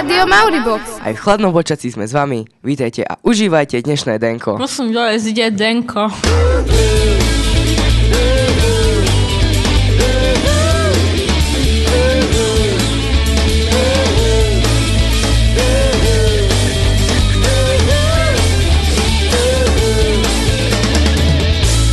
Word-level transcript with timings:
Rádio 0.00 0.24
Mauribox. 0.24 0.96
Aj 1.04 1.12
v 1.12 1.20
chladnom 1.20 1.52
počasí 1.52 1.92
sme 1.92 2.08
s 2.08 2.16
vami. 2.16 2.48
Vítajte 2.64 3.04
a 3.04 3.20
užívajte 3.20 3.84
dnešné 3.84 4.16
denko. 4.16 4.56
Prosím, 4.56 4.96
dole 4.96 5.20
zide 5.20 5.52
Denko. 5.52 6.08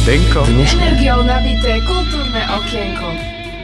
Denko. 0.08 0.42
Energiou 0.48 1.28
nabité 1.28 1.84
kultúrne 1.84 2.40
okienko. 2.56 3.08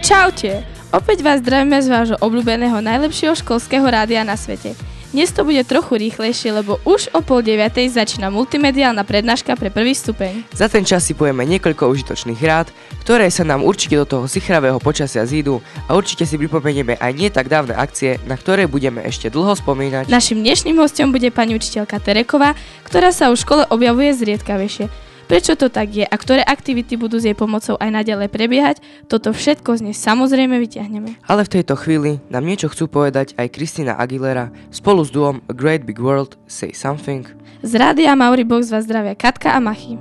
Čaute! 0.04 0.73
Opäť 0.94 1.26
vás 1.26 1.42
zdravíme 1.42 1.82
z 1.82 1.90
vášho 1.90 2.18
obľúbeného 2.22 2.78
najlepšieho 2.78 3.34
školského 3.34 3.82
rádia 3.82 4.22
na 4.22 4.38
svete. 4.38 4.78
Dnes 5.10 5.34
to 5.34 5.42
bude 5.42 5.66
trochu 5.66 5.98
rýchlejšie, 5.98 6.54
lebo 6.54 6.78
už 6.86 7.10
o 7.18 7.26
pol 7.26 7.42
deviatej 7.42 7.98
začína 7.98 8.30
multimediálna 8.30 9.02
prednáška 9.02 9.58
pre 9.58 9.74
prvý 9.74 9.98
stupeň. 9.98 10.46
Za 10.54 10.70
ten 10.70 10.86
čas 10.86 11.02
si 11.02 11.18
povieme 11.18 11.50
niekoľko 11.50 11.90
užitočných 11.90 12.38
rád, 12.46 12.70
ktoré 13.02 13.26
sa 13.34 13.42
nám 13.42 13.66
určite 13.66 13.98
do 13.98 14.06
toho 14.06 14.30
sichravého 14.30 14.78
počasia 14.78 15.26
zídu 15.26 15.66
a 15.90 15.98
určite 15.98 16.30
si 16.30 16.38
pripomenieme 16.38 17.02
aj 17.02 17.12
nie 17.18 17.34
tak 17.34 17.50
dávne 17.50 17.74
akcie, 17.74 18.22
na 18.30 18.38
ktoré 18.38 18.70
budeme 18.70 19.02
ešte 19.02 19.34
dlho 19.34 19.58
spomínať. 19.58 20.14
Našim 20.14 20.46
dnešným 20.46 20.78
hostom 20.78 21.10
bude 21.10 21.34
pani 21.34 21.58
učiteľka 21.58 21.98
Tereková, 22.06 22.54
ktorá 22.86 23.10
sa 23.10 23.34
v 23.34 23.42
škole 23.42 23.66
objavuje 23.74 24.14
zriedkavejšie. 24.14 25.13
Prečo 25.24 25.56
to 25.56 25.72
tak 25.72 25.90
je 25.96 26.04
a 26.04 26.16
ktoré 26.16 26.44
aktivity 26.44 27.00
budú 27.00 27.16
s 27.18 27.26
jej 27.26 27.34
pomocou 27.34 27.80
aj 27.80 27.90
naďalej 27.90 28.28
prebiehať, 28.28 28.78
toto 29.08 29.32
všetko 29.32 29.80
z 29.80 29.90
nej 29.90 29.96
samozrejme 29.96 30.60
vyťahneme. 30.60 31.24
Ale 31.26 31.48
v 31.48 31.54
tejto 31.60 31.80
chvíli 31.80 32.20
nám 32.28 32.44
niečo 32.44 32.68
chcú 32.68 32.92
povedať 32.92 33.32
aj 33.40 33.56
Kristina 33.56 33.96
Aguilera 33.96 34.52
spolu 34.70 35.02
s 35.02 35.10
duom 35.10 35.40
A 35.48 35.54
Great 35.56 35.88
Big 35.88 35.98
World 35.98 36.36
Say 36.46 36.76
Something. 36.76 37.26
Z 37.64 37.80
rádia 37.80 38.12
Mauri 38.14 38.44
Box 38.44 38.68
vás 38.68 38.84
zdravia 38.84 39.16
Katka 39.16 39.56
a 39.56 39.60
Machy. 39.64 39.96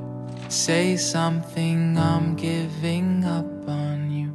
Say 0.53 1.01
something, 1.01 1.97
I'm 1.97 2.37
giving 2.37 3.25
up 3.25 3.49
on 3.65 4.13
you. 4.13 4.29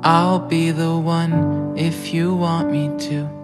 I'll 0.00 0.40
be 0.40 0.72
the 0.72 0.96
one 0.96 1.76
if 1.76 2.14
you 2.14 2.32
want 2.32 2.72
me 2.72 2.88
to. 3.12 3.37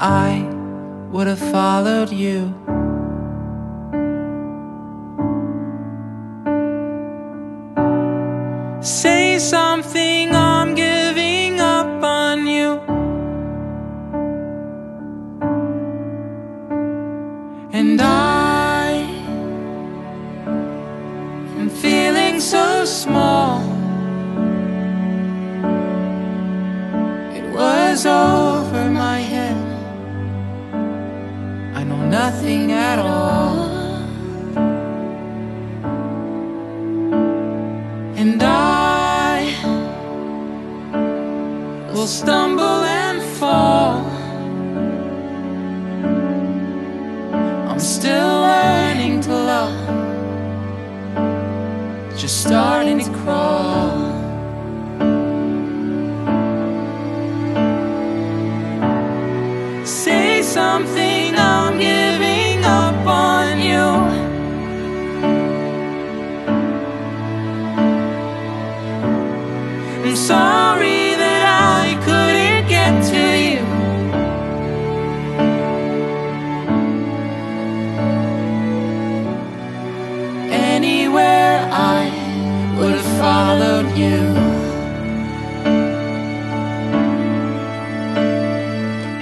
I 0.00 0.40
would 1.10 1.26
have 1.26 1.38
followed 1.38 2.10
you. 2.10 2.52
Say 8.80 9.38
something, 9.38 10.03
will 42.04 42.08
stumble 42.08 42.84
and 42.84 43.22
fall. 43.38 44.04
I'm 47.70 47.80
still 47.80 48.40
learning 48.42 49.22
to 49.22 49.30
love, 49.30 49.78
just 52.14 52.42
starting 52.42 52.83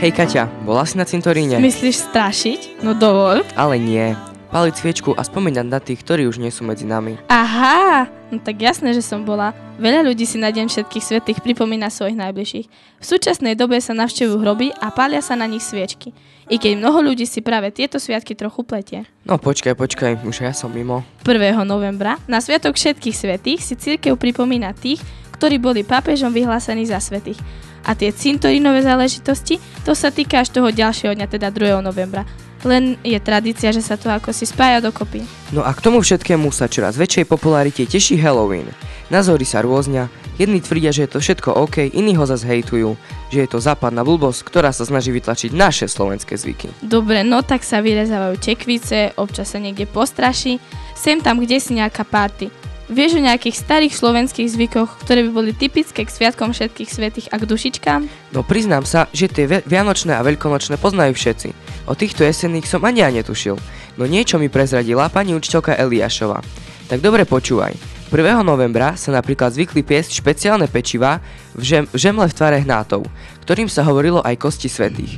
Hej 0.02 0.18
Kaťa, 0.18 0.50
bola 0.66 0.82
si 0.82 0.98
na 0.98 1.06
cintoríne? 1.06 1.62
Myslíš 1.62 2.10
strašiť? 2.10 2.82
No 2.82 2.90
dovol. 2.90 3.46
Ale 3.54 3.78
nie. 3.78 4.18
Paliť 4.52 4.74
sviečku 4.76 5.16
a 5.16 5.24
spomínať 5.24 5.64
na 5.64 5.80
tých, 5.80 6.04
ktorí 6.04 6.28
už 6.28 6.36
nie 6.36 6.52
sú 6.52 6.68
medzi 6.68 6.84
nami. 6.84 7.16
Aha, 7.32 8.04
no 8.28 8.36
tak 8.36 8.60
jasné, 8.60 8.92
že 8.92 9.00
som 9.00 9.24
bola. 9.24 9.56
Veľa 9.80 10.04
ľudí 10.04 10.28
si 10.28 10.36
na 10.36 10.52
Deň 10.52 10.68
všetkých 10.68 11.00
svetých 11.00 11.38
pripomína 11.40 11.88
svojich 11.88 12.20
najbližších. 12.20 12.66
V 13.00 13.04
súčasnej 13.04 13.56
dobe 13.56 13.80
sa 13.80 13.96
navštevujú 13.96 14.36
hroby 14.44 14.68
a 14.76 14.92
pália 14.92 15.24
sa 15.24 15.40
na 15.40 15.48
nich 15.48 15.64
sviečky. 15.64 16.12
I 16.52 16.60
keď 16.60 16.84
mnoho 16.84 17.00
ľudí 17.00 17.24
si 17.24 17.40
práve 17.40 17.72
tieto 17.72 17.96
sviatky 17.96 18.36
trochu 18.36 18.60
pletie. 18.60 19.08
No 19.24 19.40
počkaj, 19.40 19.72
počkaj, 19.72 20.20
už 20.20 20.44
ja 20.44 20.52
som 20.52 20.68
mimo. 20.68 21.00
1. 21.24 21.56
novembra 21.64 22.20
na 22.28 22.44
Sviatok 22.44 22.76
všetkých 22.76 23.16
svetých 23.16 23.64
si 23.64 23.72
církev 23.72 24.20
pripomína 24.20 24.76
tých, 24.76 25.00
ktorí 25.32 25.56
boli 25.56 25.80
pápežom 25.80 26.28
vyhlásení 26.28 26.84
za 26.84 27.00
svetých. 27.00 27.40
A 27.88 27.96
tie 27.96 28.12
cintorínové 28.12 28.84
záležitosti, 28.84 29.56
to 29.88 29.96
sa 29.96 30.12
týka 30.12 30.44
až 30.44 30.52
toho 30.52 30.68
ďalšieho 30.68 31.16
dňa, 31.16 31.26
teda 31.26 31.48
2. 31.48 31.80
novembra. 31.80 32.28
Len 32.62 32.94
je 33.02 33.18
tradícia, 33.18 33.74
že 33.74 33.82
sa 33.82 33.98
to 33.98 34.06
ako 34.06 34.30
si 34.30 34.46
spája 34.46 34.78
dokopy. 34.78 35.26
No 35.50 35.66
a 35.66 35.74
k 35.74 35.82
tomu 35.82 35.98
všetkému 35.98 36.46
sa 36.54 36.70
čoraz 36.70 36.94
väčšej 36.94 37.26
popularite 37.26 37.82
teší 37.82 38.14
Halloween. 38.22 38.70
Názory 39.10 39.42
sa 39.42 39.60
rôznia, 39.66 40.06
jedni 40.38 40.62
tvrdia, 40.62 40.94
že 40.94 41.04
je 41.04 41.10
to 41.10 41.18
všetko 41.20 41.52
OK, 41.52 41.90
iní 41.90 42.14
ho 42.16 42.24
zase 42.24 42.46
hejtujú, 42.46 42.94
že 43.34 43.44
je 43.44 43.48
to 43.50 43.58
západná 43.60 44.06
blbosť, 44.06 44.40
ktorá 44.46 44.70
sa 44.70 44.86
snaží 44.86 45.10
vytlačiť 45.12 45.50
naše 45.52 45.90
slovenské 45.90 46.38
zvyky. 46.38 46.70
Dobre, 46.80 47.26
no 47.26 47.42
tak 47.42 47.66
sa 47.66 47.82
vyrezávajú 47.82 48.38
tekvice, 48.40 49.12
občas 49.18 49.52
sa 49.52 49.58
niekde 49.60 49.84
postraší, 49.84 50.62
sem 50.94 51.20
tam 51.20 51.42
kde 51.42 51.58
si 51.58 51.76
nejaká 51.76 52.06
party. 52.06 52.48
Vieš 52.92 53.16
o 53.16 53.24
nejakých 53.24 53.56
starých 53.56 53.94
slovenských 53.96 54.52
zvykoch, 54.52 55.00
ktoré 55.06 55.24
by 55.24 55.30
boli 55.32 55.50
typické 55.56 56.04
k 56.04 56.12
sviatkom 56.12 56.52
všetkých 56.52 56.90
svetých 56.92 57.26
a 57.32 57.40
k 57.40 57.48
dušičkám? 57.48 58.00
No 58.36 58.44
priznám 58.44 58.84
sa, 58.84 59.08
že 59.16 59.32
tie 59.32 59.48
vianočné 59.48 60.12
a 60.12 60.20
veľkonočné 60.20 60.76
poznajú 60.76 61.16
všetci. 61.16 61.48
O 61.86 61.98
týchto 61.98 62.22
jesenných 62.22 62.68
som 62.68 62.84
ani 62.86 63.02
ja 63.02 63.10
netušil. 63.10 63.58
No 63.98 64.04
niečo 64.06 64.38
mi 64.38 64.46
prezradila 64.46 65.10
pani 65.10 65.34
učiteľka 65.34 65.74
Eliášova. 65.74 66.40
Tak 66.86 66.98
dobre 67.02 67.26
počúvaj. 67.26 67.74
1. 68.12 68.44
novembra 68.44 68.92
sa 68.92 69.08
napríklad 69.08 69.56
zvykli 69.56 69.80
piesť 69.80 70.20
špeciálne 70.20 70.68
pečiva 70.68 71.24
v, 71.56 71.64
žem- 71.64 71.88
v 71.88 71.96
žemle 71.96 72.28
v 72.28 72.36
tvare 72.36 72.60
hnátov, 72.60 73.08
ktorým 73.40 73.72
sa 73.72 73.82
hovorilo 73.88 74.20
aj 74.20 74.36
kosti 74.36 74.68
svetých. 74.68 75.16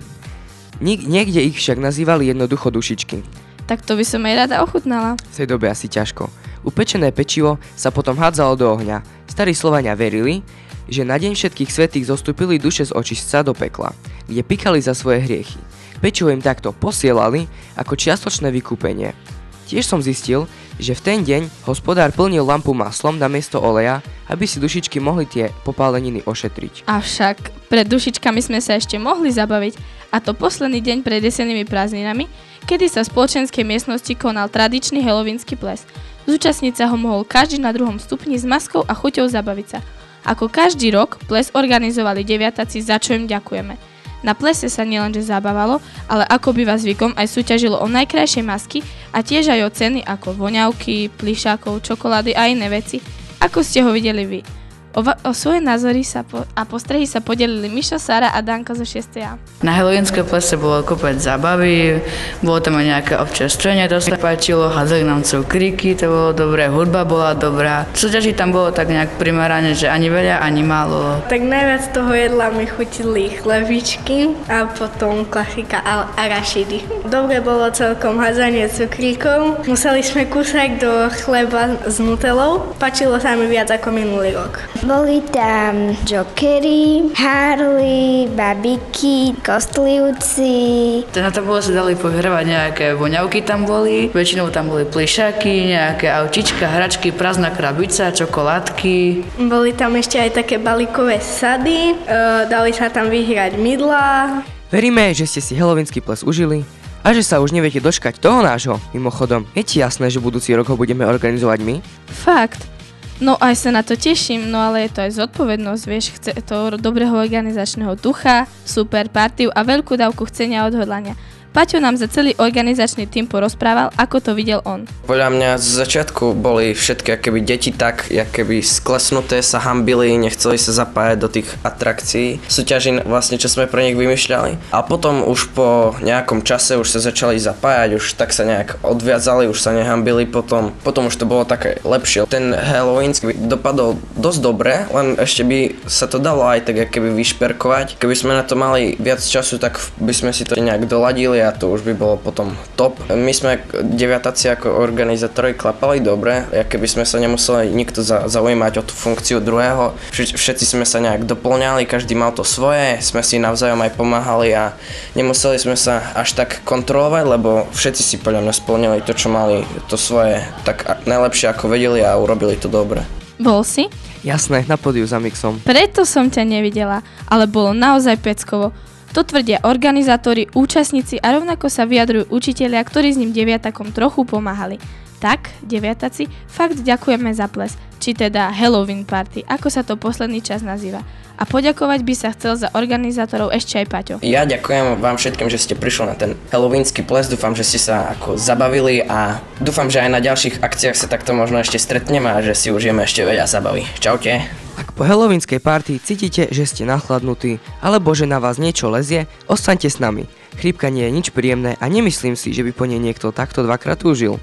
Nik- 0.79 1.03
niekde 1.03 1.43
ich 1.43 1.59
však 1.59 1.83
nazývali 1.83 2.31
jednoducho 2.31 2.71
dušičky. 2.71 3.27
Tak 3.67 3.83
to 3.83 3.99
by 3.99 4.05
som 4.07 4.23
aj 4.23 4.47
rada 4.47 4.63
ochutnala. 4.63 5.19
V 5.19 5.35
tej 5.35 5.51
dobe 5.51 5.67
asi 5.67 5.91
ťažko. 5.91 6.31
Upečené 6.65 7.11
pečivo 7.11 7.59
sa 7.75 7.91
potom 7.91 8.15
hádzalo 8.15 8.55
do 8.55 8.71
ohňa. 8.71 9.03
Starí 9.27 9.53
Slovania 9.59 9.99
verili, 9.99 10.47
že 10.87 11.03
na 11.03 11.19
deň 11.19 11.35
všetkých 11.35 11.71
svetých 11.75 12.09
zostúpili 12.09 12.63
duše 12.63 12.87
z 12.87 12.95
očistca 12.95 13.43
do 13.43 13.57
pekla, 13.57 13.91
kde 14.31 14.47
pikali 14.47 14.79
za 14.79 14.95
svoje 14.95 15.25
hriechy. 15.25 15.59
Pečivo 16.05 16.29
im 16.29 16.45
takto 16.45 16.77
posielali 16.77 17.49
ako 17.81 17.97
čiastočné 17.97 18.53
vykúpenie. 18.53 19.17
Tiež 19.65 19.89
som 19.89 20.05
zistil, 20.05 20.45
že 20.77 20.93
v 20.93 21.01
ten 21.01 21.19
deň 21.25 21.49
hospodár 21.65 22.13
plnil 22.13 22.45
lampu 22.45 22.77
maslom 22.77 23.17
na 23.17 23.25
miesto 23.25 23.57
oleja, 23.57 24.05
aby 24.29 24.45
si 24.45 24.61
dušičky 24.61 25.01
mohli 25.01 25.25
tie 25.25 25.49
popáleniny 25.65 26.21
ošetriť. 26.29 26.85
Avšak 26.85 27.73
pred 27.73 27.89
dušičkami 27.89 28.37
sme 28.45 28.61
sa 28.61 28.77
ešte 28.77 29.01
mohli 29.01 29.33
zabaviť, 29.33 29.81
a 30.13 30.21
to 30.21 30.37
posledný 30.37 30.85
deň 30.85 31.01
pred 31.01 31.25
jesenými 31.25 31.65
prázdninami, 31.65 32.29
kedy 32.69 32.85
sa 32.93 33.01
v 33.01 33.09
spoločenskej 33.09 33.65
miestnosti 33.65 34.13
konal 34.21 34.53
tradičný 34.53 35.01
helovínsky 35.01 35.57
ples. 35.57 35.89
Zúčastniť 36.29 36.85
sa 36.85 36.93
ho 36.93 37.01
mohol 37.01 37.25
každý 37.25 37.57
na 37.57 37.73
druhom 37.73 37.97
stupni 37.97 38.37
s 38.37 38.45
maskou 38.45 38.85
a 38.85 38.93
chuťou 38.93 39.25
zabaviť 39.33 39.67
sa. 39.73 39.81
Ako 40.29 40.53
každý 40.53 40.93
rok, 40.93 41.17
ples 41.25 41.49
organizovali 41.57 42.29
deviataci, 42.29 42.85
za 42.85 43.01
čo 43.01 43.17
im 43.17 43.25
ďakujeme. 43.25 43.94
Na 44.25 44.33
plese 44.33 44.73
sa 44.73 44.89
nielenže 44.89 45.21
zabávalo, 45.21 45.85
ale 46.09 46.25
ako 46.25 46.57
býva 46.57 46.81
zvykom 46.81 47.13
aj 47.13 47.29
súťažilo 47.29 47.77
o 47.77 47.85
najkrajšie 47.85 48.41
masky 48.41 48.81
a 49.13 49.21
tiež 49.21 49.53
aj 49.53 49.61
o 49.69 49.71
ceny 49.71 50.01
ako 50.01 50.33
voňavky, 50.33 51.13
plišákov, 51.13 51.85
čokolády 51.85 52.33
a 52.33 52.49
iné 52.49 52.73
veci. 52.73 53.05
Ako 53.45 53.61
ste 53.61 53.85
ho 53.85 53.93
videli 53.93 54.25
vy? 54.25 54.64
O, 54.95 55.03
o 55.03 55.33
svoje 55.33 55.59
názory 55.59 56.03
sa 56.03 56.23
po- 56.23 56.47
a 56.49 56.63
postrehy 56.63 57.03
sa 57.03 57.19
podelili 57.19 57.67
Mišo, 57.67 57.99
Sara 57.99 58.31
a 58.31 58.39
Danka 58.39 58.73
zo 58.73 58.87
6. 58.87 59.19
Na 59.61 59.75
Halloweenskej 59.75 60.23
plese 60.23 60.55
bolo 60.55 60.81
kopec 60.81 61.19
zábavy, 61.19 61.99
bolo 62.39 62.59
tam 62.59 62.79
aj 62.79 62.87
nejaké 62.87 63.15
občerstvenie, 63.17 63.87
to 63.87 63.99
sa 63.99 64.15
páčilo, 64.15 64.71
hádzali 64.71 65.03
nám 65.03 65.21
cukríky, 65.21 65.93
to 65.93 66.07
bolo 66.07 66.31
dobré, 66.31 66.71
hudba 66.71 67.03
bola 67.03 67.35
dobrá. 67.35 67.91
Súťaží 67.91 68.33
tam 68.33 68.55
bolo 68.55 68.71
tak 68.71 68.87
nejak 68.87 69.19
primerane, 69.19 69.75
že 69.75 69.91
ani 69.91 70.07
veľa, 70.07 70.39
ani 70.39 70.63
málo. 70.63 71.19
Tak 71.25 71.43
najviac 71.43 71.91
toho 71.91 72.15
jedla 72.15 72.55
mi 72.55 72.63
chutili 72.65 73.35
chlebičky 73.35 74.31
a 74.47 74.69
potom 74.69 75.25
klasika 75.25 75.83
al- 75.83 76.07
arašidy. 76.15 76.87
Dobre 77.05 77.43
bolo 77.43 77.67
celkom 77.69 78.15
hádzanie 78.17 78.71
cukríkov. 78.71 79.67
Museli 79.67 80.01
sme 80.01 80.23
kúsať 80.25 80.79
do 80.79 80.93
chleba 81.17 81.83
s 81.83 81.99
nutelou. 81.99 82.79
Pačilo 82.79 83.19
sa 83.19 83.35
mi 83.35 83.47
viac 83.47 83.67
ako 83.69 83.91
minulý 83.91 84.31
rok. 84.33 84.63
Boli 84.85 85.25
tam 85.33 85.97
jokery, 86.05 87.09
Harley, 87.17 88.29
babiky, 88.37 89.33
kostlivci. 89.41 91.09
Na 91.17 91.33
to 91.33 91.41
bolo 91.41 91.65
sa 91.65 91.73
dali 91.73 91.97
pohravať 91.97 92.45
nejaké 92.45 92.87
voňavky 92.93 93.41
tam 93.49 93.65
boli, 93.65 94.13
väčšinou 94.13 94.53
tam 94.53 94.69
boli 94.69 94.85
plišaky, 94.85 95.73
nejaké 95.73 96.13
aučička, 96.13 96.69
hračky, 96.69 97.17
prázdna 97.17 97.49
krabica, 97.57 98.13
čokoládky. 98.13 99.25
Boli 99.49 99.73
tam 99.73 99.97
ešte 99.97 100.21
aj 100.21 100.45
také 100.45 100.61
balíkové 100.61 101.17
sady, 101.17 101.97
e, 101.97 102.45
dali 102.53 102.77
sa 102.77 102.93
tam 102.93 103.09
vyhrať 103.09 103.57
mydla. 103.57 104.45
Veríme, 104.69 105.17
že 105.17 105.25
ste 105.25 105.41
si 105.41 105.57
helovínsky 105.57 106.05
ples 106.05 106.21
užili 106.21 106.61
a 107.01 107.17
že 107.17 107.25
sa 107.25 107.41
už 107.41 107.57
neviete 107.57 107.81
dočkať 107.81 108.21
toho 108.21 108.45
nášho. 108.45 108.77
Mimochodom, 108.93 109.49
je 109.57 109.65
ti 109.65 109.81
jasné, 109.81 110.13
že 110.13 110.21
budúci 110.21 110.53
rok 110.53 110.69
ho 110.69 110.77
budeme 110.77 111.09
organizovať 111.09 111.59
my? 111.65 111.81
Fakt. 112.13 112.74
No 113.23 113.39
aj 113.39 113.55
sa 113.55 113.71
na 113.71 113.87
to 113.87 113.95
teším, 113.95 114.51
no 114.51 114.59
ale 114.59 114.87
je 114.87 114.91
to 114.91 115.01
aj 115.07 115.13
zodpovednosť, 115.23 115.83
vieš, 115.87 116.19
chce 116.19 116.35
to 116.43 116.75
dobrého 116.83 117.15
organizačného 117.15 117.95
ducha, 117.95 118.51
super 118.67 119.07
partiu 119.07 119.55
a 119.55 119.63
veľkú 119.63 119.95
dávku 119.95 120.27
chcenia 120.27 120.67
a 120.67 120.67
odhodlania. 120.67 121.15
Paťo 121.55 121.79
nám 121.79 121.95
za 121.95 122.11
celý 122.11 122.35
organizačný 122.35 123.07
tým 123.07 123.31
porozprával, 123.31 123.95
ako 123.95 124.19
to 124.19 124.31
videl 124.35 124.59
on. 124.67 124.91
Podľa 125.07 125.31
mňa 125.31 125.51
z 125.63 125.87
začiatku 125.87 126.35
boli 126.35 126.75
všetky 126.75 127.15
akéby 127.15 127.39
deti 127.47 127.71
tak, 127.71 128.11
keby 128.11 128.59
sklesnuté, 128.59 129.39
sa 129.39 129.63
hambili, 129.63 130.19
nechceli 130.19 130.59
sa 130.59 130.75
zapájať 130.75 131.17
do 131.23 131.31
tých 131.31 131.47
atrakcií, 131.63 132.43
súťaží 132.51 133.07
vlastne, 133.07 133.39
čo 133.39 133.47
sme 133.47 133.71
pre 133.71 133.87
nich 133.87 133.95
vymýšľali. 133.95 134.75
A 134.75 134.83
potom 134.83 135.23
už 135.23 135.55
po 135.55 135.95
nejakom 136.03 136.43
čase 136.43 136.75
už 136.75 136.91
sa 136.91 136.99
začali 136.99 137.39
zapájať, 137.39 138.03
už 138.03 138.19
tak 138.19 138.35
sa 138.35 138.43
nejak 138.43 138.83
odviazali, 138.83 139.47
už 139.47 139.63
sa 139.63 139.71
nehambili 139.71 140.27
potom. 140.27 140.75
Potom 140.83 141.07
už 141.07 141.23
to 141.23 141.31
bolo 141.31 141.47
také 141.47 141.79
lepšie. 141.87 142.27
Ten 142.27 142.51
Halloween 142.51 143.15
dopadol 143.47 144.03
dosť 144.19 144.41
dobre, 144.43 144.91
len 144.91 145.15
ešte 145.23 145.47
by 145.47 145.87
sa 145.87 146.11
to 146.11 146.19
dalo 146.19 146.51
aj 146.51 146.67
tak 146.67 146.91
keby 146.91 147.15
vyšperkovať. 147.15 148.03
Keby 148.03 148.15
sme 148.19 148.35
na 148.35 148.43
to 148.43 148.59
mali 148.59 148.99
viac 148.99 149.23
času, 149.23 149.63
tak 149.63 149.79
by 150.03 150.11
sme 150.11 150.35
si 150.35 150.43
to 150.43 150.59
nejak 150.59 150.91
doladili 150.91 151.44
a 151.45 151.53
to 151.53 151.69
už 151.69 151.85
by 151.85 151.93
bolo 151.93 152.17
potom 152.17 152.57
top. 152.75 152.97
My 153.13 153.31
sme 153.37 153.61
deviatáci 153.71 154.49
ako 154.49 154.81
organizátori 154.81 155.53
klapali 155.53 156.01
dobre, 156.01 156.49
keby 156.49 156.89
sme 156.89 157.05
sa 157.05 157.21
nemuseli 157.21 157.71
nikto 157.71 158.01
za, 158.01 158.27
zaujímať 158.27 158.81
o 158.81 158.83
tú 158.83 158.97
funkciu 158.97 159.45
druhého. 159.45 159.93
Vš- 160.11 160.35
všetci 160.41 160.65
sme 160.65 160.89
sa 160.89 160.99
nejak 161.05 161.29
doplňali, 161.29 161.85
každý 161.85 162.17
mal 162.17 162.33
to 162.33 162.43
svoje, 162.43 162.99
sme 163.05 163.21
si 163.21 163.37
navzájom 163.37 163.79
aj 163.85 163.93
pomáhali 163.95 164.57
a 164.57 164.73
nemuseli 165.13 165.61
sme 165.61 165.77
sa 165.77 166.11
až 166.17 166.35
tak 166.35 166.65
kontrolovať, 166.65 167.25
lebo 167.29 167.69
všetci 167.77 168.03
si 168.03 168.17
podľa 168.17 168.49
mňa 168.49 168.55
splnili 168.57 168.99
to, 169.05 169.13
čo 169.13 169.29
mali 169.29 169.63
to 169.93 170.01
svoje 170.01 170.41
tak 170.65 171.05
najlepšie 171.05 171.53
ako 171.53 171.69
vedeli 171.69 172.01
a 172.01 172.17
urobili 172.17 172.57
to 172.57 172.73
dobre. 172.73 173.05
Bol 173.37 173.67
si? 173.67 173.91
Jasné, 174.25 174.65
na 174.65 174.81
podiu 174.81 175.05
za 175.05 175.21
mixom. 175.21 175.61
Preto 175.61 176.09
som 176.09 176.33
ťa 176.33 176.49
nevidela, 176.49 177.05
ale 177.29 177.45
bolo 177.45 177.77
naozaj 177.77 178.17
peckovo. 178.25 178.73
To 179.15 179.23
tvrdia 179.23 179.63
organizátori, 179.63 180.51
účastníci 180.59 181.23
a 181.23 181.39
rovnako 181.39 181.71
sa 181.71 181.87
vyjadrujú 181.87 182.35
učitelia, 182.35 182.83
ktorí 182.83 183.15
s 183.15 183.21
ním 183.23 183.31
deviatakom 183.31 183.95
trochu 183.95 184.27
pomáhali. 184.27 184.83
Tak, 185.23 185.55
deviataci, 185.63 186.27
fakt 186.51 186.83
ďakujeme 186.83 187.31
za 187.31 187.47
ples, 187.47 187.79
či 188.03 188.11
teda 188.11 188.51
Halloween 188.51 189.07
party, 189.07 189.47
ako 189.47 189.71
sa 189.71 189.87
to 189.87 189.95
posledný 189.95 190.43
čas 190.43 190.67
nazýva. 190.67 191.07
A 191.39 191.47
poďakovať 191.47 192.03
by 192.03 192.15
sa 192.19 192.35
chcel 192.35 192.59
za 192.59 192.75
organizátorov 192.75 193.55
ešte 193.55 193.79
aj 193.79 193.87
Paťo. 193.87 194.17
Ja 194.27 194.43
ďakujem 194.47 194.99
vám 194.99 195.15
všetkým, 195.15 195.47
že 195.47 195.63
ste 195.63 195.79
prišli 195.79 196.11
na 196.11 196.19
ten 196.19 196.35
Halloweenský 196.51 197.07
ples, 197.07 197.31
dúfam, 197.31 197.55
že 197.55 197.63
ste 197.63 197.79
sa 197.79 198.19
ako 198.19 198.35
zabavili 198.35 198.99
a 198.99 199.39
dúfam, 199.63 199.87
že 199.95 200.03
aj 200.03 200.11
na 200.11 200.19
ďalších 200.19 200.59
akciách 200.59 200.99
sa 200.99 201.07
takto 201.07 201.39
možno 201.39 201.63
ešte 201.63 201.79
stretneme 201.79 202.35
a 202.35 202.43
že 202.43 202.59
si 202.59 202.75
užijeme 202.75 203.07
ešte 203.07 203.23
veľa 203.23 203.47
zabavy. 203.47 203.87
Čaute. 204.03 204.64
Ak 204.85 204.93
po 204.93 205.09
halloweenskej 205.09 205.65
party 205.65 205.97
cítite, 205.97 206.53
že 206.53 206.69
ste 206.69 206.85
nachladnutí, 206.85 207.57
alebo 207.81 208.13
že 208.13 208.29
na 208.29 208.37
vás 208.37 208.61
niečo 208.61 208.93
lezie, 208.93 209.25
ostaňte 209.49 209.89
s 209.89 209.97
nami. 209.97 210.29
Chrípka 210.61 210.93
nie 210.93 211.09
je 211.09 211.15
nič 211.17 211.27
príjemné 211.33 211.81
a 211.81 211.89
nemyslím 211.89 212.37
si, 212.37 212.53
že 212.53 212.61
by 212.61 212.77
po 212.77 212.85
nej 212.85 213.01
niekto 213.01 213.33
takto 213.33 213.65
dvakrát 213.65 213.97
túžil. 213.97 214.37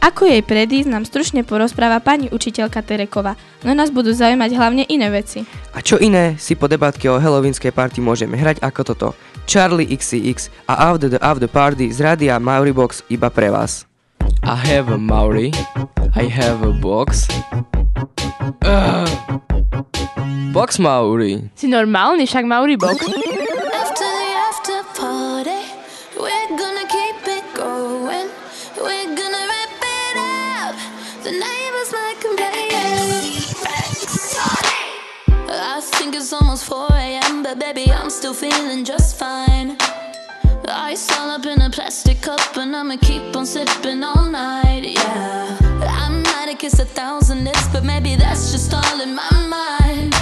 Ako 0.00 0.24
jej 0.24 0.40
predísť 0.40 0.88
nám 0.88 1.04
stručne 1.04 1.44
porozpráva 1.44 2.00
pani 2.00 2.32
učiteľka 2.32 2.80
Terekova, 2.80 3.36
no 3.60 3.76
nás 3.76 3.92
budú 3.92 4.16
zaujímať 4.16 4.50
hlavne 4.56 4.88
iné 4.88 5.12
veci. 5.12 5.44
A 5.76 5.84
čo 5.84 6.00
iné 6.00 6.40
si 6.40 6.56
po 6.56 6.64
debatke 6.64 7.04
o 7.12 7.20
halloweenskej 7.20 7.76
party 7.76 8.00
môžeme 8.00 8.40
hrať 8.40 8.64
ako 8.64 8.80
toto. 8.88 9.08
Charlie 9.44 9.92
XCX 9.92 10.48
a 10.64 10.96
After 10.96 11.12
the 11.12 11.20
After 11.20 11.48
Party 11.48 11.92
z 11.92 12.00
rádia 12.00 12.40
Mauribox 12.40 13.04
iba 13.12 13.28
pre 13.28 13.52
vás. 13.52 13.84
I 14.46 14.56
have 14.56 14.90
a 14.90 14.98
Maori, 14.98 15.52
I 16.14 16.24
have 16.24 16.62
a 16.62 16.72
box. 16.72 17.26
Uh. 18.60 19.08
Box 20.52 20.78
Mauri. 20.78 21.48
Si 21.56 21.66
normálny, 21.66 22.28
však 22.28 22.44
Mauri 22.44 22.76
box. 22.76 23.00
After 23.00 24.04
the 24.04 24.28
after 24.36 24.78
party, 24.92 25.64
we're 26.20 26.50
gonna 26.60 26.84
keep 26.86 27.24
it 27.24 27.44
going. 27.56 28.28
We're 28.76 29.10
gonna 29.16 29.44
rip 29.48 29.72
it 29.80 30.16
up. 30.20 30.76
The 31.24 31.32
neighbors 31.32 31.90
might 31.96 32.18
complain. 32.20 33.32
I 35.48 35.80
think 35.80 36.14
it's 36.14 36.32
almost 36.32 36.64
4 36.68 36.86
a.m., 36.92 37.42
but 37.42 37.58
baby, 37.58 37.90
I'm 37.90 38.10
still 38.10 38.34
feeling 38.34 38.84
just 38.84 39.16
fine. 39.16 39.76
Ice 40.76 41.08
all 41.16 41.30
up 41.30 41.46
in 41.46 41.60
a 41.62 41.70
plastic 41.70 42.20
cup, 42.20 42.56
and 42.56 42.74
I'ma 42.74 42.96
keep 43.00 43.36
on 43.36 43.46
sipping 43.46 44.02
all 44.02 44.28
night, 44.28 44.82
yeah. 44.82 45.56
I 45.82 46.08
might 46.08 46.48
have 46.48 46.58
kissed 46.58 46.80
a 46.80 46.84
thousand 46.84 47.44
lips, 47.44 47.68
but 47.68 47.84
maybe 47.84 48.16
that's 48.16 48.50
just 48.50 48.74
all 48.74 49.00
in 49.00 49.14
my 49.14 49.46
mind. 49.46 50.12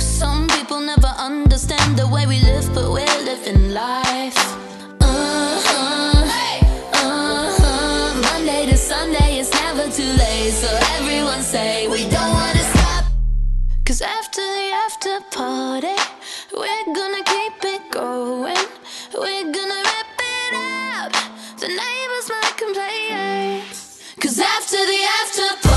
Some 0.00 0.46
people 0.48 0.80
never 0.80 1.12
understand 1.18 1.98
the 1.98 2.06
way 2.06 2.26
we 2.28 2.38
live, 2.40 2.72
but 2.72 2.92
we're 2.92 3.22
living 3.24 3.72
life. 3.72 4.38
Uh-huh, 5.00 6.26
uh-huh. 6.94 8.22
Monday 8.22 8.66
to 8.66 8.76
Sunday, 8.76 9.40
it's 9.40 9.50
never 9.50 9.90
too 9.90 10.12
late. 10.16 10.52
So 10.52 10.68
everyone 10.96 11.42
say 11.42 11.88
we 11.88 12.08
don't 12.08 12.32
wanna 12.32 12.64
stop. 12.70 13.04
Cause 13.84 14.00
after 14.00 14.42
the 14.42 14.70
after 14.86 15.20
party, 15.32 15.96
The 21.62 21.68
neighbors 21.68 22.28
might 22.28 22.56
complain. 22.56 23.62
Cause 24.18 24.40
after 24.40 24.78
the 24.78 25.00
after 25.22 25.71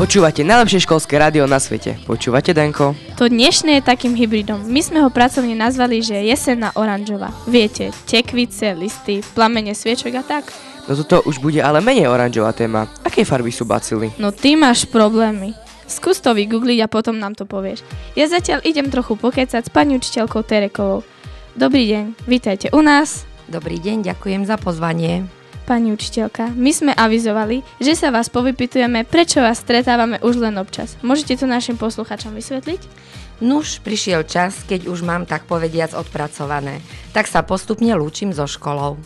Počúvate 0.00 0.40
najlepšie 0.48 0.88
školské 0.88 1.20
rádio 1.20 1.44
na 1.44 1.60
svete. 1.60 2.00
Počúvate, 2.08 2.56
Denko? 2.56 2.96
To 3.20 3.28
dnešné 3.28 3.78
je 3.78 3.82
takým 3.84 4.16
hybridom. 4.16 4.64
My 4.64 4.80
sme 4.80 5.04
ho 5.04 5.12
pracovne 5.12 5.52
nazvali, 5.52 6.00
že 6.00 6.16
je 6.16 6.32
jesenná 6.32 6.72
oranžová. 6.72 7.36
Viete, 7.44 7.92
tekvice, 8.08 8.72
listy, 8.72 9.20
plamene 9.36 9.76
sviečok 9.76 10.12
a 10.16 10.22
tak. 10.24 10.48
No 10.88 10.96
toto 10.96 11.20
už 11.28 11.44
bude 11.44 11.60
ale 11.60 11.84
menej 11.84 12.08
oranžová 12.08 12.56
téma. 12.56 12.88
Aké 13.04 13.28
farby 13.28 13.52
sú 13.52 13.68
bacily? 13.68 14.16
No 14.16 14.32
ty 14.32 14.56
máš 14.56 14.88
problémy. 14.88 15.52
Skús 15.84 16.24
to 16.24 16.32
vygoogliť 16.32 16.80
a 16.80 16.88
potom 16.88 17.20
nám 17.20 17.36
to 17.36 17.44
povieš. 17.44 17.84
Ja 18.16 18.24
zatiaľ 18.24 18.64
idem 18.64 18.88
trochu 18.88 19.20
pokecať 19.20 19.68
s 19.68 19.68
pani 19.68 20.00
učiteľkou 20.00 20.40
Terekovou. 20.40 21.04
Dobrý 21.60 21.84
deň, 21.92 22.24
vítajte 22.24 22.72
u 22.72 22.80
nás. 22.80 23.28
Dobrý 23.52 23.76
deň, 23.76 24.16
ďakujem 24.16 24.48
za 24.48 24.56
pozvanie. 24.56 25.43
Pani 25.64 25.96
učiteľka, 25.96 26.52
my 26.52 26.70
sme 26.76 26.92
avizovali, 26.92 27.64
že 27.80 27.96
sa 27.96 28.12
vás 28.12 28.28
povypitujeme, 28.28 29.08
prečo 29.08 29.40
vás 29.40 29.64
stretávame 29.64 30.20
už 30.20 30.36
len 30.36 30.60
občas. 30.60 31.00
Môžete 31.00 31.40
to 31.40 31.48
našim 31.48 31.80
posluchačom 31.80 32.36
vysvetliť? 32.36 32.84
Nuž, 33.40 33.80
prišiel 33.80 34.28
čas, 34.28 34.60
keď 34.68 34.92
už 34.92 35.00
mám 35.00 35.24
tak 35.24 35.48
povediac 35.48 35.96
odpracované. 35.96 36.84
Tak 37.16 37.32
sa 37.32 37.40
postupne 37.40 37.96
lúčim 37.96 38.36
so 38.36 38.44
školou. 38.44 39.00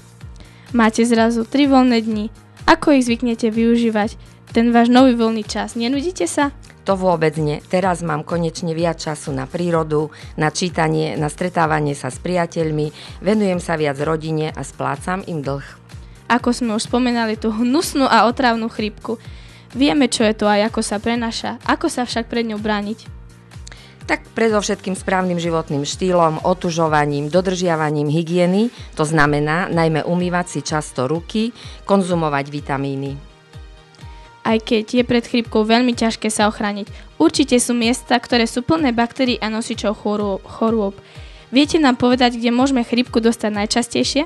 Máte 0.74 1.06
zrazu 1.06 1.46
tri 1.46 1.70
voľné 1.70 2.02
dni. 2.02 2.26
Ako 2.66 2.90
ich 2.90 3.06
zvyknete 3.06 3.54
využívať? 3.54 4.18
Ten 4.50 4.74
váš 4.74 4.90
nový 4.90 5.14
voľný 5.14 5.46
čas, 5.46 5.78
nenudíte 5.78 6.26
sa? 6.26 6.50
To 6.90 6.98
vôbec 6.98 7.38
nie. 7.38 7.62
Teraz 7.70 8.02
mám 8.02 8.26
konečne 8.26 8.74
viac 8.74 8.98
času 8.98 9.30
na 9.30 9.46
prírodu, 9.46 10.10
na 10.34 10.50
čítanie, 10.50 11.14
na 11.14 11.30
stretávanie 11.30 11.94
sa 11.94 12.10
s 12.10 12.18
priateľmi, 12.18 12.90
venujem 13.22 13.62
sa 13.62 13.78
viac 13.78 14.02
rodine 14.02 14.50
a 14.50 14.66
splácam 14.66 15.22
im 15.30 15.38
dlh. 15.38 15.87
Ako 16.28 16.52
sme 16.52 16.76
už 16.76 16.84
spomenali 16.84 17.40
tú 17.40 17.48
hnusnú 17.48 18.04
a 18.04 18.28
otravnú 18.28 18.68
chrípku. 18.68 19.16
Vieme, 19.72 20.12
čo 20.12 20.24
je 20.28 20.36
to 20.36 20.44
a 20.44 20.60
ako 20.68 20.84
sa 20.84 21.00
prenaša. 21.00 21.56
Ako 21.64 21.88
sa 21.88 22.04
však 22.04 22.28
pred 22.28 22.44
ňou 22.44 22.60
brániť? 22.60 23.08
Tak 24.08 24.24
predovšetkým 24.32 24.96
správnym 24.96 25.36
životným 25.36 25.84
štýlom, 25.84 26.40
otužovaním, 26.40 27.28
dodržiavaním 27.28 28.08
hygieny, 28.08 28.72
to 28.96 29.04
znamená 29.04 29.68
najmä 29.68 30.00
umývať 30.04 30.46
si 30.48 30.60
často 30.64 31.04
ruky, 31.04 31.52
konzumovať 31.84 32.48
vitamíny. 32.48 33.20
Aj 34.48 34.56
keď 34.56 34.84
je 35.00 35.04
pred 35.04 35.20
chrípkou 35.20 35.60
veľmi 35.60 35.92
ťažké 35.92 36.32
sa 36.32 36.48
ochrániť, 36.48 36.88
určite 37.20 37.60
sú 37.60 37.76
miesta, 37.76 38.16
ktoré 38.16 38.48
sú 38.48 38.64
plné 38.64 38.96
baktérií 38.96 39.36
a 39.44 39.52
nosičov 39.52 40.00
chorôb. 40.40 40.96
Viete 41.52 41.76
nám 41.76 42.00
povedať, 42.00 42.40
kde 42.40 42.48
môžeme 42.48 42.88
chrípku 42.88 43.20
dostať 43.20 43.52
najčastejšie? 43.52 44.24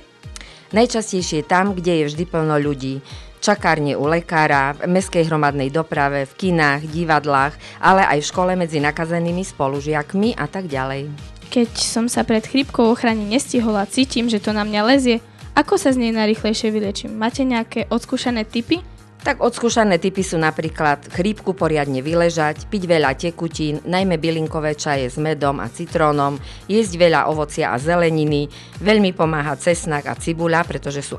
Najčastejšie 0.73 1.45
tam, 1.45 1.77
kde 1.77 2.01
je 2.01 2.05
vždy 2.09 2.25
plno 2.25 2.57
ľudí 2.57 3.05
čakárne 3.43 3.99
u 3.99 4.07
lekára, 4.07 4.73
v 4.79 4.89
meskej 4.89 5.27
hromadnej 5.27 5.69
doprave, 5.69 6.25
v 6.25 6.33
kinách, 6.39 6.87
divadlách, 6.89 7.59
ale 7.83 8.07
aj 8.07 8.23
v 8.23 8.29
škole 8.31 8.53
medzi 8.55 8.79
nakazenými 8.79 9.43
spolužiakmi 9.43 10.39
a 10.39 10.47
tak 10.47 10.71
ďalej. 10.71 11.11
Keď 11.53 11.71
som 11.77 12.09
sa 12.09 12.25
pred 12.25 12.47
chrípkou 12.47 12.89
ochrany 12.89 13.29
nestihol 13.29 13.77
a 13.77 13.85
cítim, 13.85 14.31
že 14.31 14.41
to 14.41 14.57
na 14.57 14.65
mňa 14.65 14.81
lezie, 14.89 15.21
ako 15.53 15.77
sa 15.77 15.93
z 15.93 16.01
nej 16.01 16.17
najrychlejšie 16.17 16.73
vylečím? 16.73 17.13
Máte 17.13 17.45
nejaké 17.45 17.85
odskúšané 17.93 18.49
typy? 18.49 18.81
Tak 19.23 19.39
odskúšané 19.39 20.03
typy 20.03 20.27
sú 20.27 20.35
napríklad 20.35 21.07
chrípku 21.15 21.55
poriadne 21.55 22.03
vyležať, 22.03 22.67
piť 22.67 22.83
veľa 22.91 23.15
tekutín, 23.15 23.79
najmä 23.87 24.19
bylinkové 24.19 24.75
čaje 24.75 25.07
s 25.07 25.15
medom 25.15 25.63
a 25.63 25.71
citrónom, 25.71 26.43
jesť 26.67 26.99
veľa 26.99 27.31
ovocia 27.31 27.71
a 27.71 27.79
zeleniny, 27.79 28.51
veľmi 28.83 29.15
pomáha 29.15 29.55
cesnak 29.55 30.11
a 30.11 30.19
cibuľa, 30.19 30.67
pretože 30.67 31.07
sú 31.07 31.15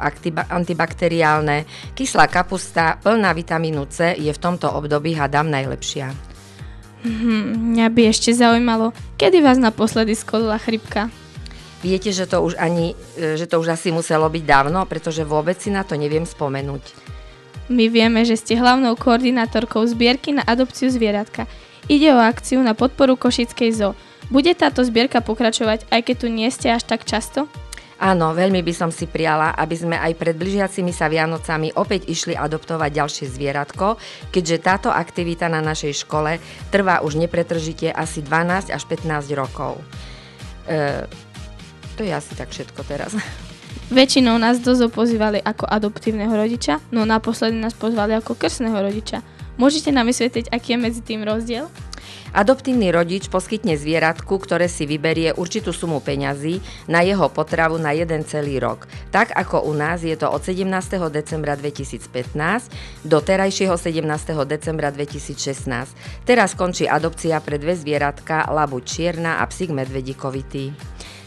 antibakteriálne, 0.51 1.63
kyslá 1.95 2.27
kapusta, 2.27 3.00
plná 3.00 3.31
vitamínu 3.31 3.88
C 3.88 4.19
je 4.19 4.36
v 4.36 4.41
tomto 4.41 4.67
období 4.67 5.15
hadám 5.15 5.48
najlepšia. 5.48 6.12
Hmm, 7.07 7.72
mňa 7.72 7.88
by 7.88 8.01
ešte 8.12 8.36
zaujímalo, 8.36 8.91
kedy 9.15 9.39
vás 9.39 9.55
naposledy 9.55 10.12
skolila 10.12 10.60
chrypka? 10.60 11.07
Viete, 11.79 12.12
že 12.12 12.27
to 12.27 12.43
už 12.43 12.60
ani, 12.60 12.95
e, 13.15 13.39
že 13.39 13.48
to 13.48 13.63
už 13.63 13.75
asi 13.79 13.95
muselo 13.95 14.27
byť 14.27 14.43
dávno, 14.43 14.83
pretože 14.88 15.24
vôbec 15.24 15.55
si 15.55 15.72
na 15.72 15.88
to 15.88 15.95
neviem 15.95 16.27
spomenúť. 16.27 17.12
My 17.72 17.88
vieme, 17.88 18.27
že 18.27 18.36
ste 18.36 18.60
hlavnou 18.60 19.00
koordinátorkou 19.00 19.88
zbierky 19.88 20.36
na 20.36 20.43
adopciu 20.43 20.91
zvieratka. 20.91 21.48
Ide 21.88 22.12
o 22.12 22.20
akciu 22.20 22.60
na 22.60 22.75
podporu 22.75 23.15
Košickej 23.15 23.72
zoo. 23.72 23.96
Bude 24.27 24.51
táto 24.55 24.84
zbierka 24.84 25.20
pokračovať, 25.20 25.88
aj 25.91 26.01
keď 26.03 26.15
tu 26.15 26.27
nie 26.32 26.48
ste 26.51 26.72
až 26.72 26.84
tak 26.88 27.03
často? 27.08 27.48
Áno, 28.03 28.36
veľmi 28.36 28.60
by 28.65 28.74
som 28.75 28.91
si 28.91 29.08
prijala, 29.08 29.55
aby 29.55 29.75
sme 29.79 29.96
aj 29.96 30.12
pred 30.20 30.36
blížiacimi 30.36 30.91
sa 30.91 31.08
Vianocami 31.08 31.72
opäť 31.79 32.12
išli 32.12 32.36
adoptovať 32.36 32.89
ďalšie 33.00 33.25
zvieratko, 33.32 33.96
keďže 34.27 34.58
táto 34.60 34.89
aktivita 34.91 35.48
na 35.48 35.63
našej 35.63 36.03
škole 36.03 36.36
trvá 36.67 37.00
už 37.00 37.15
nepretržite 37.15 37.96
asi 37.96 38.20
12 38.20 38.75
až 38.75 38.84
15 38.91 39.08
rokov. 39.39 39.79
E, 40.67 41.08
to 41.96 42.03
je 42.03 42.12
asi 42.12 42.36
tak 42.36 42.51
všetko 42.51 42.84
teraz. 42.84 43.15
Väčšinou 43.94 44.42
nás 44.42 44.58
dozo 44.58 44.89
pozývali 44.89 45.38
ako 45.44 45.70
adoptívneho 45.70 46.34
rodiča, 46.34 46.82
no 46.89 47.06
naposledy 47.06 47.53
nás 47.60 47.77
pozvali 47.77 48.18
ako 48.18 48.34
krstného 48.34 48.74
rodiča. 48.74 49.22
Môžete 49.53 49.94
nám 49.94 50.10
vysvetliť, 50.10 50.50
aký 50.50 50.74
je 50.74 50.80
medzi 50.82 51.01
tým 51.06 51.22
rozdiel? 51.22 51.70
Adoptívny 52.34 52.89
rodič 52.89 53.30
poskytne 53.30 53.77
zvieratku, 53.77 54.42
ktoré 54.42 54.65
si 54.65 54.89
vyberie 54.89 55.38
určitú 55.38 55.70
sumu 55.70 56.01
peňazí 56.01 56.58
na 56.89 57.06
jeho 57.06 57.30
potravu 57.30 57.77
na 57.77 57.94
jeden 57.94 58.25
celý 58.25 58.58
rok. 58.58 58.89
Tak 59.13 59.30
ako 59.38 59.70
u 59.70 59.77
nás 59.77 60.01
je 60.01 60.18
to 60.18 60.25
od 60.25 60.42
17. 60.42 60.65
decembra 61.13 61.53
2015 61.53 63.06
do 63.06 63.22
terajšieho 63.22 63.77
17. 63.77 64.01
decembra 64.50 64.89
2016. 64.89 66.25
Teraz 66.25 66.58
končí 66.58 66.89
adopcia 66.89 67.38
pre 67.38 67.62
dve 67.62 67.77
zvieratka, 67.77 68.50
labu 68.50 68.82
čierna 68.82 69.38
a 69.38 69.46
psík 69.46 69.70
medvedikovitý 69.70 70.74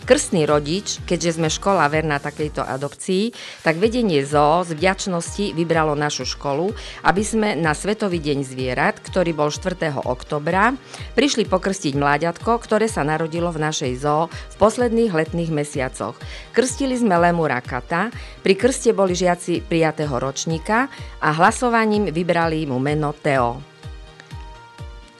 krstný 0.07 0.47
rodič, 0.47 1.03
keďže 1.03 1.43
sme 1.43 1.51
škola 1.51 1.91
verná 1.91 2.23
takejto 2.23 2.63
adopcii, 2.63 3.35
tak 3.67 3.83
vedenie 3.83 4.23
ZOO 4.23 4.63
z 4.63 4.79
vďačnosti 4.79 5.51
vybralo 5.59 5.99
našu 5.99 6.23
školu, 6.23 6.71
aby 7.03 7.23
sme 7.27 7.59
na 7.59 7.75
Svetový 7.75 8.23
deň 8.23 8.47
zvierat, 8.47 9.03
ktorý 9.03 9.35
bol 9.35 9.51
4. 9.51 9.99
oktobra, 10.07 10.79
prišli 11.19 11.51
pokrstiť 11.51 11.99
mláďatko, 11.99 12.55
ktoré 12.63 12.87
sa 12.87 13.03
narodilo 13.03 13.51
v 13.51 13.67
našej 13.67 13.93
ZOO 13.99 14.31
v 14.31 14.55
posledných 14.63 15.11
letných 15.11 15.51
mesiacoch. 15.51 16.15
Krstili 16.55 16.95
sme 16.95 17.19
lemura 17.19 17.59
kata, 17.59 18.15
pri 18.47 18.55
krste 18.55 18.95
boli 18.95 19.19
žiaci 19.19 19.67
prijatého 19.67 20.15
ročníka 20.15 20.87
a 21.19 21.29
hlasovaním 21.35 22.15
vybrali 22.15 22.63
mu 22.71 22.79
meno 22.79 23.11
Teo. 23.11 23.59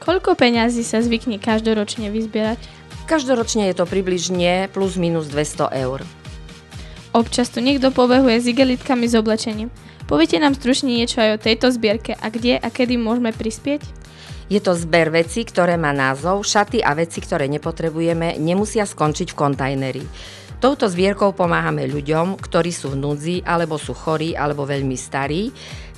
Koľko 0.07 0.39
peňazí 0.39 0.87
sa 0.87 1.03
zvykne 1.03 1.43
každoročne 1.43 2.15
vyzbierať? 2.15 2.76
Každoročne 3.07 3.71
je 3.71 3.79
to 3.79 3.87
približne 3.87 4.67
plus 4.75 4.99
minus 4.99 5.31
200 5.31 5.71
eur. 5.87 6.03
Občas 7.15 7.49
tu 7.55 7.63
niekto 7.63 7.95
pobehuje 7.95 8.35
s 8.43 8.51
igelitkami 8.51 9.07
s 9.07 9.15
oblečením. 9.15 9.71
Poviete 10.11 10.43
nám 10.43 10.59
stručne 10.59 10.91
niečo 10.91 11.23
aj 11.23 11.39
o 11.39 11.43
tejto 11.43 11.71
zbierke 11.71 12.19
a 12.19 12.27
kde 12.35 12.59
a 12.59 12.67
kedy 12.67 12.99
môžeme 12.99 13.31
prispieť? 13.31 13.87
Je 14.51 14.59
to 14.59 14.75
zber 14.75 15.15
veci, 15.15 15.47
ktoré 15.47 15.79
má 15.79 15.95
názov, 15.95 16.43
šaty 16.43 16.83
a 16.83 16.99
veci, 16.99 17.23
ktoré 17.23 17.47
nepotrebujeme, 17.47 18.43
nemusia 18.43 18.83
skončiť 18.83 19.35
v 19.35 19.39
kontajneri. 19.39 20.05
Touto 20.57 20.91
zbierkou 20.91 21.31
pomáhame 21.31 21.85
ľuďom, 21.87 22.43
ktorí 22.43 22.75
sú 22.75 22.97
v 22.97 23.01
núdzi, 23.07 23.37
alebo 23.47 23.77
sú 23.77 23.93
chorí, 23.93 24.33
alebo 24.33 24.67
veľmi 24.67 24.97
starí, 24.99 25.55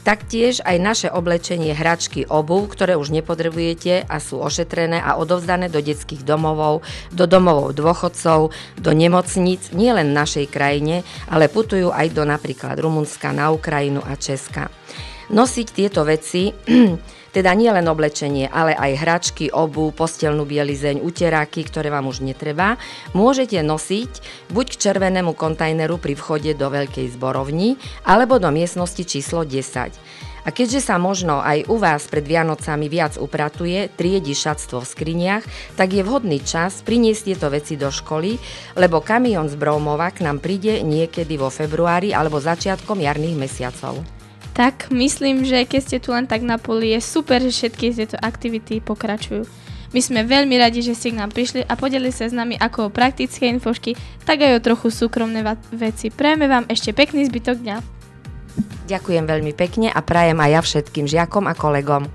Taktiež 0.07 0.63
aj 0.63 0.77
naše 0.79 1.09
oblečenie, 1.11 1.75
hračky, 1.75 2.25
obuv, 2.27 2.71
ktoré 2.73 2.95
už 2.95 3.11
nepotrebujete 3.13 4.07
a 4.07 4.17
sú 4.23 4.41
ošetrené 4.41 5.03
a 5.03 5.19
odovzdané 5.19 5.69
do 5.69 5.83
detských 5.83 6.23
domovov, 6.23 6.87
do 7.11 7.27
domovov 7.27 7.75
dôchodcov, 7.75 8.55
do 8.79 8.91
nemocníc, 8.95 9.75
nielen 9.75 10.15
v 10.15 10.19
našej 10.19 10.47
krajine, 10.49 11.03
ale 11.29 11.51
putujú 11.51 11.91
aj 11.93 12.15
do 12.15 12.23
napríklad 12.25 12.79
Rumunska, 12.79 13.35
na 13.35 13.51
Ukrajinu 13.51 14.01
a 14.01 14.15
Česka. 14.17 14.71
Nosiť 15.29 15.67
tieto 15.77 16.07
veci 16.09 16.49
Teda 17.39 17.55
nie 17.55 17.71
len 17.71 17.87
oblečenie, 17.87 18.51
ale 18.51 18.75
aj 18.75 18.99
hračky, 18.99 19.47
obu, 19.55 19.95
postelnú 19.95 20.43
bielizeň, 20.43 20.99
uteráky, 21.07 21.63
ktoré 21.63 21.87
vám 21.87 22.11
už 22.11 22.27
netreba, 22.27 22.83
môžete 23.15 23.63
nosiť 23.63 24.11
buď 24.51 24.67
k 24.75 24.81
červenému 24.83 25.39
kontajneru 25.39 26.03
pri 26.03 26.19
vchode 26.19 26.51
do 26.59 26.67
veľkej 26.67 27.15
zborovni, 27.15 27.79
alebo 28.03 28.43
do 28.43 28.51
miestnosti 28.51 29.07
číslo 29.07 29.47
10. 29.47 29.95
A 30.43 30.49
keďže 30.51 30.91
sa 30.91 30.99
možno 30.99 31.39
aj 31.39 31.71
u 31.71 31.79
vás 31.79 32.11
pred 32.11 32.27
Vianocami 32.27 32.91
viac 32.91 33.15
upratuje, 33.23 33.87
triedi 33.95 34.35
šatstvo 34.35 34.83
v 34.83 34.91
skriniach, 34.91 35.47
tak 35.79 35.95
je 35.95 36.03
vhodný 36.03 36.43
čas 36.43 36.83
priniesť 36.83 37.23
tieto 37.23 37.55
veci 37.55 37.79
do 37.79 37.95
školy, 37.95 38.35
lebo 38.75 38.99
kamión 38.99 39.47
z 39.47 39.55
Broumova 39.55 40.11
k 40.11 40.27
nám 40.27 40.43
príde 40.43 40.83
niekedy 40.83 41.39
vo 41.39 41.55
februári 41.55 42.11
alebo 42.11 42.43
začiatkom 42.43 42.99
jarných 42.99 43.39
mesiacov. 43.39 44.18
Tak 44.59 44.91
myslím, 44.91 45.47
že 45.47 45.63
keď 45.63 45.81
ste 45.87 45.99
tu 46.03 46.11
len 46.11 46.27
tak 46.27 46.43
na 46.43 46.59
poli, 46.59 46.91
je 46.91 46.99
super, 46.99 47.39
že 47.39 47.55
všetky 47.55 47.95
tieto 47.95 48.19
aktivity 48.19 48.83
pokračujú. 48.83 49.47
My 49.95 50.01
sme 50.03 50.27
veľmi 50.27 50.59
radi, 50.59 50.83
že 50.83 50.99
ste 50.99 51.15
k 51.15 51.19
nám 51.23 51.31
prišli 51.31 51.63
a 51.63 51.79
podeli 51.79 52.11
sa 52.11 52.27
s 52.27 52.35
nami 52.35 52.59
ako 52.59 52.91
o 52.91 52.93
praktické 52.93 53.47
infošky, 53.55 53.95
tak 54.27 54.43
aj 54.43 54.59
o 54.59 54.65
trochu 54.67 54.91
súkromné 54.91 55.47
veci. 55.71 56.11
Prajeme 56.11 56.51
vám 56.51 56.67
ešte 56.67 56.91
pekný 56.91 57.31
zbytok 57.31 57.57
dňa. 57.63 57.77
Ďakujem 58.91 59.25
veľmi 59.31 59.55
pekne 59.55 59.95
a 59.95 60.03
prajem 60.03 60.43
aj 60.43 60.51
ja 60.51 60.61
všetkým 60.67 61.07
žiakom 61.07 61.47
a 61.47 61.55
kolegom. 61.55 62.11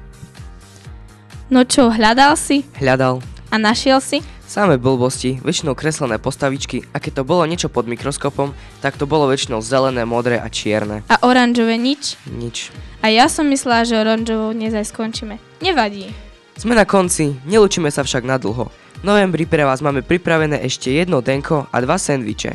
No 1.47 1.63
čo, 1.63 1.95
hľadal 1.95 2.35
si? 2.35 2.67
Hľadal. 2.75 3.23
A 3.49 3.55
našiel 3.55 4.03
si? 4.03 4.19
Samé 4.53 4.77
blbosti, 4.77 5.41
väčšinou 5.41 5.73
kreslené 5.73 6.21
postavičky 6.21 6.85
a 6.93 7.01
keď 7.01 7.17
to 7.17 7.23
bolo 7.25 7.41
niečo 7.49 7.73
pod 7.73 7.89
mikroskopom, 7.89 8.53
tak 8.85 9.01
to 9.01 9.09
bolo 9.09 9.25
väčšinou 9.25 9.65
zelené, 9.65 10.05
modré 10.05 10.37
a 10.37 10.45
čierne. 10.45 11.01
A 11.09 11.25
oranžové 11.25 11.73
nič? 11.81 12.21
Nič. 12.29 12.69
A 13.01 13.09
ja 13.09 13.25
som 13.33 13.49
myslela, 13.49 13.81
že 13.81 13.97
oranžovou 13.97 14.53
dnes 14.53 14.77
aj 14.77 14.93
skončíme. 14.93 15.41
Nevadí. 15.57 16.13
Sme 16.53 16.77
na 16.77 16.85
konci, 16.85 17.33
nelúčime 17.49 17.89
sa 17.89 18.05
však 18.05 18.29
na 18.29 18.37
dlho. 18.37 18.69
V 18.69 19.01
novembri 19.01 19.49
pre 19.49 19.65
vás 19.65 19.81
máme 19.81 20.05
pripravené 20.05 20.61
ešte 20.61 20.93
jedno 20.93 21.25
denko 21.25 21.65
a 21.73 21.77
dva 21.81 21.97
sendviče. 21.97 22.53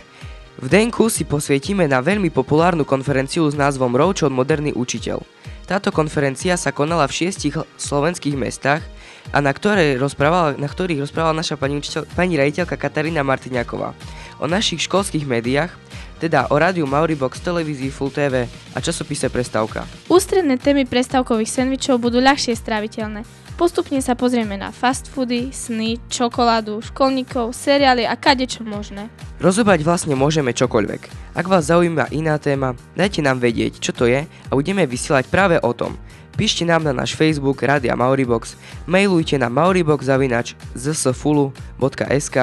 V 0.62 0.66
denku 0.70 1.10
si 1.10 1.26
posvietime 1.26 1.90
na 1.90 1.98
veľmi 1.98 2.30
populárnu 2.30 2.86
konferenciu 2.86 3.50
s 3.50 3.58
názvom 3.58 3.98
Roučov 3.98 4.30
moderný 4.30 4.70
učiteľ. 4.70 5.18
Táto 5.66 5.90
konferencia 5.90 6.54
sa 6.54 6.70
konala 6.70 7.10
v 7.10 7.26
šiestich 7.26 7.58
slovenských 7.74 8.38
mestách 8.38 8.86
a 9.32 9.38
na, 9.44 9.52
ktorej 9.52 10.00
rozprávala, 10.00 10.56
na 10.56 10.68
ktorých 10.68 11.04
rozprávala 11.04 11.36
naša 11.36 11.60
pani, 11.60 11.76
učiteľ, 11.78 12.08
pani 12.16 12.40
raditeľka 12.40 12.80
Katarína 12.80 13.20
Martiniaková 13.20 13.92
o 14.38 14.46
našich 14.46 14.86
školských 14.86 15.26
médiách, 15.26 15.74
teda 16.18 16.50
o 16.50 16.56
rádiu 16.58 16.86
Mauribox, 16.86 17.38
televízii 17.38 17.94
Full 17.94 18.10
TV 18.10 18.50
a 18.74 18.78
časopise 18.82 19.30
Prestávka. 19.30 19.86
Ústredné 20.10 20.58
témy 20.58 20.82
prestávkových 20.82 21.50
sendvičov 21.62 22.02
budú 22.02 22.18
ľahšie 22.18 22.58
stráviteľné. 22.58 23.22
Postupne 23.58 23.98
sa 23.98 24.14
pozrieme 24.14 24.54
na 24.54 24.70
fast 24.70 25.10
foody, 25.10 25.50
sny, 25.50 25.98
čokoládu, 26.06 26.78
školníkov, 26.78 27.50
seriály 27.50 28.06
a 28.06 28.14
kadečo 28.14 28.62
možné. 28.62 29.10
Rozobať 29.42 29.82
vlastne 29.82 30.14
môžeme 30.14 30.54
čokoľvek. 30.54 31.34
Ak 31.34 31.46
vás 31.50 31.66
zaujíma 31.66 32.14
iná 32.14 32.38
téma, 32.38 32.78
dajte 32.94 33.18
nám 33.18 33.42
vedieť, 33.42 33.82
čo 33.82 33.90
to 33.90 34.06
je 34.06 34.26
a 34.26 34.52
budeme 34.54 34.86
vysielať 34.86 35.26
práve 35.26 35.58
o 35.58 35.74
tom. 35.74 35.98
Píšte 36.38 36.62
nám 36.62 36.86
na 36.86 36.94
náš 36.94 37.18
Facebook 37.18 37.66
Radia 37.66 37.98
Mauribox, 37.98 38.54
mailujte 38.86 39.34
na 39.34 39.50
mauribox.zsfulu.sk, 39.50 42.36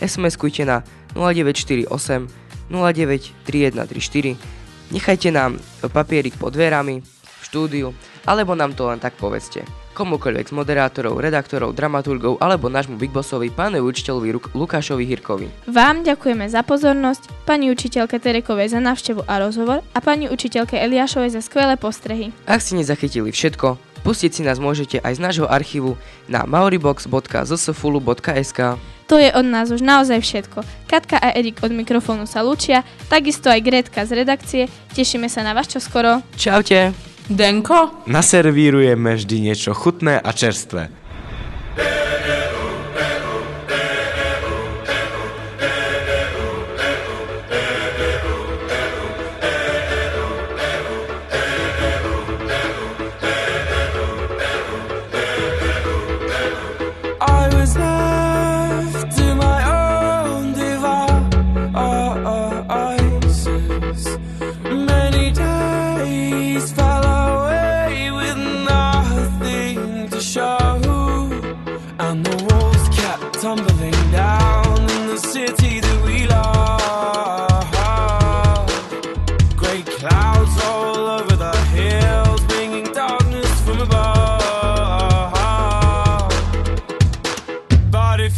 SMS-kujte 0.00 0.64
na 0.64 0.80
0948 1.12 1.84
093134, 2.72 4.40
nechajte 4.88 5.28
nám 5.28 5.60
papierik 5.92 6.32
pod 6.40 6.56
dverami 6.56 7.04
v 7.04 7.42
štúdiu, 7.44 7.92
alebo 8.24 8.56
nám 8.56 8.72
to 8.72 8.88
len 8.88 8.96
tak 8.96 9.20
povedzte 9.20 9.81
komukoľvek 9.92 10.48
z 10.48 10.56
moderátorov, 10.56 11.20
redaktorov, 11.20 11.76
dramaturgov 11.76 12.40
alebo 12.40 12.72
nášmu 12.72 12.96
Big 12.96 13.12
Bossovi, 13.12 13.52
pánovi 13.52 13.84
učiteľovi 13.84 14.32
Ruk- 14.32 14.48
Lukášovi 14.56 15.04
Hirkovi. 15.06 15.48
Vám 15.68 16.02
ďakujeme 16.02 16.48
za 16.48 16.62
pozornosť, 16.64 17.28
pani 17.44 17.70
učiteľke 17.70 18.18
Terekovej 18.18 18.68
za 18.72 18.80
návštevu 18.80 19.28
a 19.28 19.38
rozhovor 19.38 19.82
a 19.92 20.00
pani 20.00 20.28
učiteľke 20.32 20.80
Eliášovej 20.80 21.30
za 21.36 21.44
skvelé 21.44 21.76
postrehy. 21.76 22.32
Ak 22.48 22.64
ste 22.64 22.80
nezachytili 22.80 23.28
všetko, 23.30 23.76
pustiť 24.02 24.34
si 24.34 24.42
nás 24.42 24.58
môžete 24.58 24.98
aj 24.98 25.14
z 25.16 25.20
nášho 25.22 25.46
archívu 25.46 25.96
na 26.26 26.42
mauribox.zsfulu.sk 26.48 28.60
To 29.06 29.16
je 29.20 29.30
od 29.30 29.46
nás 29.46 29.70
už 29.70 29.78
naozaj 29.84 30.20
všetko. 30.24 30.64
Katka 30.90 31.18
a 31.20 31.30
Erik 31.36 31.60
od 31.62 31.70
mikrofónu 31.70 32.26
sa 32.26 32.42
lúčia, 32.42 32.82
takisto 33.06 33.46
aj 33.52 33.60
Gretka 33.62 34.06
z 34.08 34.12
redakcie. 34.24 34.66
Tešíme 34.96 35.28
sa 35.30 35.44
na 35.46 35.54
vás 35.54 35.68
čoskoro. 35.70 36.22
Čaute! 36.34 37.11
Denko? 37.30 37.90
Naservírujeme 38.06 39.14
vždy 39.14 39.36
niečo 39.40 39.74
chutné 39.74 40.20
a 40.20 40.30
čerstvé. 40.32 41.01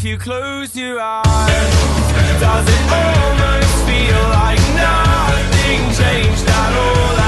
If 0.04 0.10
you 0.10 0.18
close 0.18 0.76
your 0.76 1.00
eyes, 1.00 1.24
does 2.38 2.68
it 2.68 2.92
almost 2.92 3.86
feel 3.86 4.22
like 4.28 4.58
nothing 4.76 5.80
changed 5.94 6.46
at 6.46 6.76
all? 6.76 7.23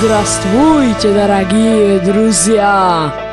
Здравствуйте, 0.00 1.12
дорогие 1.12 1.98
друзья! 1.98 3.27